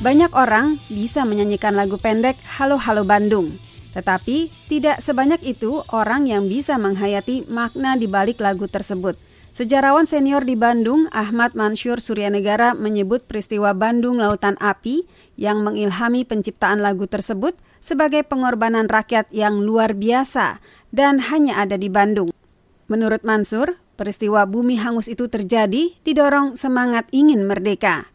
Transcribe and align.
Banyak 0.00 0.32
orang 0.32 0.80
bisa 0.88 1.28
menyanyikan 1.28 1.76
lagu 1.76 2.00
pendek 2.00 2.40
Halo 2.56 2.80
Halo 2.80 3.04
Bandung, 3.04 3.60
tetapi 3.92 4.48
tidak 4.64 5.04
sebanyak 5.04 5.44
itu 5.44 5.84
orang 5.92 6.24
yang 6.24 6.48
bisa 6.48 6.80
menghayati 6.80 7.44
makna 7.52 8.00
di 8.00 8.08
balik 8.08 8.40
lagu 8.40 8.64
tersebut. 8.64 9.20
Sejarawan 9.52 10.08
senior 10.08 10.48
di 10.48 10.56
Bandung, 10.56 11.04
Ahmad 11.12 11.52
Mansur 11.52 12.00
Suryanegara 12.00 12.72
menyebut 12.72 13.28
peristiwa 13.28 13.76
Bandung 13.76 14.16
Lautan 14.16 14.56
Api 14.56 15.04
yang 15.36 15.60
mengilhami 15.60 16.24
penciptaan 16.24 16.80
lagu 16.80 17.04
tersebut 17.04 17.52
sebagai 17.84 18.24
pengorbanan 18.24 18.88
rakyat 18.88 19.28
yang 19.36 19.60
luar 19.60 19.92
biasa 19.92 20.64
dan 20.96 21.20
hanya 21.28 21.60
ada 21.60 21.76
di 21.76 21.92
Bandung. 21.92 22.32
Menurut 22.88 23.20
Mansur, 23.20 23.76
peristiwa 24.00 24.48
bumi 24.48 24.80
hangus 24.80 25.12
itu 25.12 25.28
terjadi 25.28 25.92
didorong 26.08 26.56
semangat 26.56 27.04
ingin 27.12 27.44
merdeka. 27.44 28.09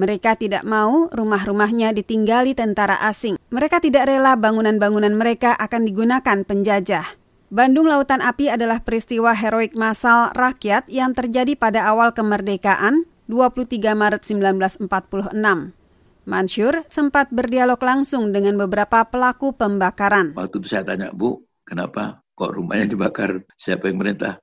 Mereka 0.00 0.40
tidak 0.40 0.64
mau 0.64 1.12
rumah-rumahnya 1.12 1.92
ditinggali 1.92 2.56
tentara 2.56 3.04
asing. 3.04 3.36
Mereka 3.52 3.84
tidak 3.84 4.08
rela 4.08 4.32
bangunan-bangunan 4.32 5.12
mereka 5.12 5.52
akan 5.60 5.84
digunakan 5.84 6.40
penjajah. 6.40 7.04
Bandung 7.52 7.84
Lautan 7.84 8.24
Api 8.24 8.48
adalah 8.48 8.80
peristiwa 8.80 9.36
heroik 9.36 9.76
massal 9.76 10.32
rakyat 10.32 10.88
yang 10.88 11.12
terjadi 11.12 11.52
pada 11.52 11.84
awal 11.84 12.16
kemerdekaan 12.16 13.04
23 13.28 13.92
Maret 13.92 14.24
1946. 14.24 15.76
Mansur 16.24 16.80
sempat 16.88 17.28
berdialog 17.28 17.76
langsung 17.84 18.32
dengan 18.32 18.56
beberapa 18.56 19.04
pelaku 19.04 19.52
pembakaran. 19.52 20.32
Waktu 20.32 20.64
itu 20.64 20.68
saya 20.80 20.88
tanya, 20.88 21.12
Bu, 21.12 21.44
kenapa 21.68 22.24
kok 22.32 22.56
rumahnya 22.56 22.88
dibakar? 22.88 23.44
Siapa 23.52 23.92
yang 23.92 24.00
merintah? 24.00 24.40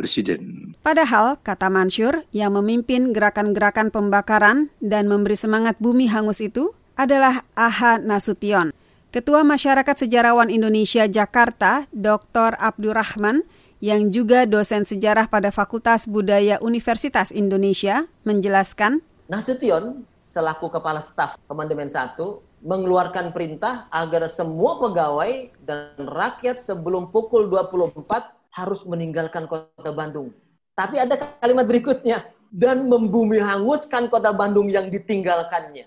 Presiden. 0.00 0.72
Padahal, 0.80 1.36
kata 1.44 1.68
Mansur, 1.68 2.24
yang 2.32 2.56
memimpin 2.56 3.12
gerakan-gerakan 3.12 3.92
pembakaran 3.92 4.72
dan 4.80 5.12
memberi 5.12 5.36
semangat 5.36 5.76
bumi 5.76 6.08
hangus 6.08 6.40
itu 6.40 6.72
adalah 6.96 7.44
Aha 7.52 8.00
Nasution. 8.00 8.72
Ketua 9.12 9.44
Masyarakat 9.44 10.08
Sejarawan 10.08 10.48
Indonesia 10.48 11.04
Jakarta, 11.04 11.84
Dr. 11.92 12.56
Abdurrahman, 12.56 13.44
yang 13.84 14.08
juga 14.08 14.48
dosen 14.48 14.88
sejarah 14.88 15.28
pada 15.28 15.52
Fakultas 15.52 16.08
Budaya 16.08 16.56
Universitas 16.64 17.28
Indonesia, 17.28 18.08
menjelaskan, 18.24 19.04
Nasution 19.28 20.08
selaku 20.24 20.70
Kepala 20.70 21.02
Staf 21.02 21.36
Komandemen 21.50 21.90
1 21.90 22.18
mengeluarkan 22.60 23.32
perintah 23.32 23.88
agar 23.88 24.28
semua 24.28 24.76
pegawai 24.76 25.48
dan 25.64 25.96
rakyat 25.96 26.60
sebelum 26.60 27.08
pukul 27.08 27.48
24 27.48 28.39
harus 28.50 28.82
meninggalkan 28.86 29.46
kota 29.46 29.90
Bandung. 29.94 30.34
Tapi 30.74 30.98
ada 30.98 31.18
kalimat 31.38 31.66
berikutnya, 31.66 32.30
dan 32.50 32.90
membumi 32.90 33.38
hanguskan 33.38 34.10
kota 34.10 34.34
Bandung 34.34 34.66
yang 34.66 34.90
ditinggalkannya. 34.90 35.86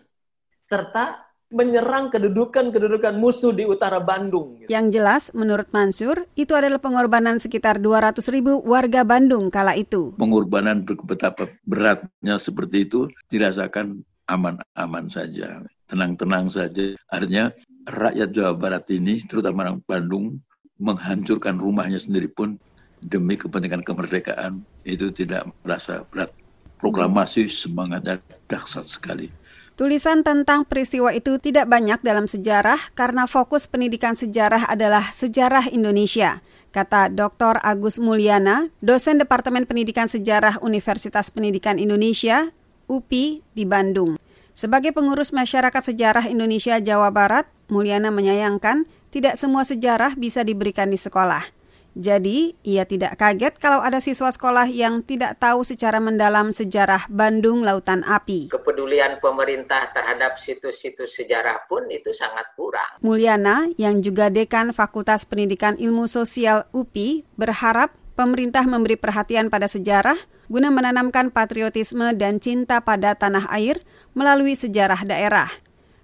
Serta 0.64 1.28
menyerang 1.54 2.10
kedudukan-kedudukan 2.10 3.14
musuh 3.14 3.54
di 3.54 3.62
utara 3.62 4.02
Bandung. 4.02 4.66
Yang 4.74 4.88
jelas, 4.90 5.24
menurut 5.38 5.70
Mansur, 5.70 6.26
itu 6.34 6.58
adalah 6.58 6.82
pengorbanan 6.82 7.38
sekitar 7.38 7.78
200 7.78 8.26
ribu 8.34 8.58
warga 8.66 9.06
Bandung 9.06 9.54
kala 9.54 9.78
itu. 9.78 10.18
Pengorbanan 10.18 10.82
betapa 11.06 11.46
beratnya 11.62 12.42
seperti 12.42 12.90
itu 12.90 13.06
dirasakan 13.30 14.02
aman-aman 14.26 15.06
saja, 15.14 15.62
tenang-tenang 15.86 16.50
saja. 16.50 16.98
Artinya 17.14 17.54
rakyat 17.86 18.30
Jawa 18.34 18.54
Barat 18.58 18.90
ini, 18.90 19.22
terutama 19.22 19.70
orang 19.70 19.80
Bandung, 19.86 20.42
menghancurkan 20.84 21.56
rumahnya 21.56 21.98
sendiri 22.04 22.28
pun 22.28 22.60
demi 23.00 23.40
kepentingan 23.40 23.88
kemerdekaan 23.88 24.68
itu 24.84 25.08
tidak 25.16 25.48
merasa 25.64 26.04
berat. 26.12 26.36
Proklamasi 26.84 27.48
semangatnya 27.48 28.20
dahsyat 28.52 28.92
sekali. 28.92 29.32
Tulisan 29.74 30.22
tentang 30.22 30.68
peristiwa 30.68 31.10
itu 31.16 31.40
tidak 31.42 31.66
banyak 31.66 32.04
dalam 32.04 32.28
sejarah 32.30 32.94
karena 32.94 33.26
fokus 33.26 33.66
pendidikan 33.66 34.14
sejarah 34.14 34.70
adalah 34.70 35.10
sejarah 35.10 35.72
Indonesia, 35.72 36.46
kata 36.70 37.10
Dr. 37.10 37.58
Agus 37.64 37.98
Mulyana, 37.98 38.70
dosen 38.86 39.18
Departemen 39.18 39.66
Pendidikan 39.66 40.06
Sejarah 40.06 40.62
Universitas 40.62 41.34
Pendidikan 41.34 41.82
Indonesia, 41.82 42.54
UPI 42.86 43.42
di 43.58 43.66
Bandung. 43.66 44.22
Sebagai 44.54 44.94
pengurus 44.94 45.34
masyarakat 45.34 45.82
sejarah 45.82 46.30
Indonesia 46.30 46.78
Jawa 46.78 47.10
Barat, 47.10 47.50
Mulyana 47.66 48.14
menyayangkan 48.14 48.86
tidak 49.14 49.38
semua 49.38 49.62
sejarah 49.62 50.18
bisa 50.18 50.42
diberikan 50.42 50.90
di 50.90 50.98
sekolah. 50.98 51.46
Jadi, 51.94 52.58
ia 52.66 52.90
tidak 52.90 53.22
kaget 53.22 53.62
kalau 53.62 53.86
ada 53.86 54.02
siswa 54.02 54.34
sekolah 54.34 54.66
yang 54.66 55.06
tidak 55.06 55.38
tahu 55.38 55.62
secara 55.62 56.02
mendalam 56.02 56.50
sejarah 56.50 57.06
Bandung 57.06 57.62
Lautan 57.62 58.02
Api. 58.02 58.50
Kepedulian 58.50 59.22
pemerintah 59.22 59.94
terhadap 59.94 60.42
situs-situs 60.42 61.14
sejarah 61.14 61.70
pun 61.70 61.86
itu 61.94 62.10
sangat 62.10 62.50
kurang. 62.58 62.98
Mulyana, 63.06 63.70
yang 63.78 64.02
juga 64.02 64.34
dekan 64.34 64.74
Fakultas 64.74 65.30
Pendidikan 65.30 65.78
Ilmu 65.78 66.10
Sosial 66.10 66.66
UPI, 66.74 67.30
berharap 67.38 67.94
pemerintah 68.18 68.66
memberi 68.66 68.98
perhatian 68.98 69.54
pada 69.54 69.70
sejarah 69.70 70.18
guna 70.50 70.74
menanamkan 70.74 71.30
patriotisme 71.30 72.14
dan 72.18 72.42
cinta 72.42 72.82
pada 72.82 73.14
tanah 73.14 73.46
air 73.54 73.82
melalui 74.18 74.58
sejarah 74.58 75.06
daerah. 75.06 75.50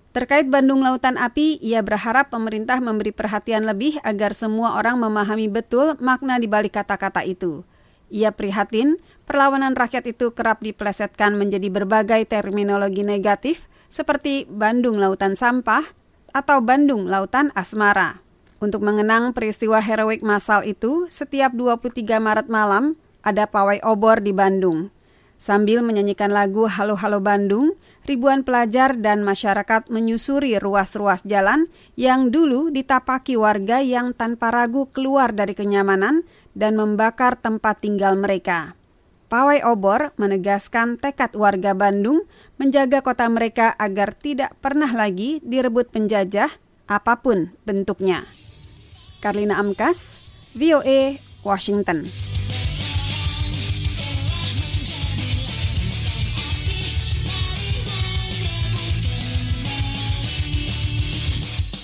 Terkait 0.09 0.49
Bandung 0.49 0.81
Lautan 0.81 1.21
Api, 1.21 1.61
ia 1.61 1.85
berharap 1.85 2.33
pemerintah 2.33 2.81
memberi 2.81 3.13
perhatian 3.13 3.69
lebih 3.69 4.01
agar 4.01 4.33
semua 4.33 4.73
orang 4.81 4.97
memahami 4.97 5.45
betul 5.45 5.93
makna 6.01 6.41
di 6.41 6.49
balik 6.49 6.81
kata-kata 6.81 7.21
itu. 7.21 7.61
Ia 8.09 8.33
prihatin, 8.33 8.97
perlawanan 9.29 9.77
rakyat 9.77 10.09
itu 10.09 10.33
kerap 10.33 10.65
diplesetkan 10.65 11.37
menjadi 11.37 11.69
berbagai 11.69 12.25
terminologi 12.25 13.05
negatif 13.05 13.69
seperti 13.85 14.49
Bandung 14.49 14.97
Lautan 14.97 15.37
Sampah 15.37 15.85
atau 16.33 16.57
Bandung 16.57 17.05
Lautan 17.05 17.53
Asmara. 17.53 18.25
Untuk 18.57 18.81
mengenang 18.81 19.31
peristiwa 19.37 19.77
heroik 19.77 20.25
massal 20.25 20.65
itu, 20.65 21.05
setiap 21.13 21.53
23 21.53 22.17
Maret 22.17 22.47
malam 22.49 22.97
ada 23.21 23.45
pawai 23.45 23.77
obor 23.85 24.25
di 24.25 24.33
Bandung. 24.33 24.89
Sambil 25.39 25.79
menyanyikan 25.79 26.35
lagu 26.35 26.67
Halo 26.67 26.99
Halo 26.99 27.23
Bandung, 27.23 27.79
ribuan 28.03 28.43
pelajar 28.43 28.99
dan 28.99 29.23
masyarakat 29.23 29.87
menyusuri 29.87 30.59
ruas-ruas 30.59 31.23
jalan 31.23 31.71
yang 31.95 32.27
dulu 32.27 32.67
ditapaki 32.67 33.39
warga 33.39 33.79
yang 33.79 34.11
tanpa 34.11 34.51
ragu 34.51 34.91
keluar 34.91 35.31
dari 35.31 35.55
kenyamanan 35.55 36.27
dan 36.59 36.75
membakar 36.75 37.39
tempat 37.39 37.79
tinggal 37.79 38.19
mereka. 38.19 38.75
Pawai 39.31 39.63
obor 39.63 40.11
menegaskan 40.19 40.99
tekad 40.99 41.31
warga 41.39 41.71
Bandung 41.71 42.27
menjaga 42.59 42.99
kota 42.99 43.23
mereka 43.31 43.71
agar 43.79 44.11
tidak 44.11 44.59
pernah 44.59 44.91
lagi 44.91 45.39
direbut 45.39 45.87
penjajah 45.87 46.51
apa 46.91 47.23
pun 47.23 47.55
bentuknya. 47.63 48.27
Karlina 49.23 49.55
Amkas, 49.55 50.19
VOA, 50.51 51.23
Washington. 51.47 52.28